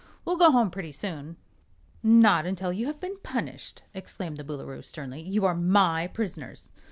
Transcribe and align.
We'll 0.25 0.35
go 0.35 0.49
home, 0.49 0.71
pretty 0.71 0.93
soon." 0.93 1.37
"Not 2.01 2.47
until 2.47 2.73
you 2.73 2.87
have 2.87 2.99
been 2.99 3.19
punished!" 3.21 3.83
exclaimed 3.93 4.37
the 4.37 4.43
Boolooroo, 4.43 4.81
sternly. 4.83 5.21
"You 5.21 5.45
are 5.45 5.53
my 5.53 6.07
prisoners." 6.07 6.71